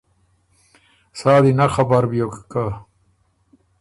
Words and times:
سا 1.19 1.33
دی 1.43 1.51
نک 1.57 1.71
خبر 1.75 2.03
بیوک 2.11 2.35
که 2.51 2.63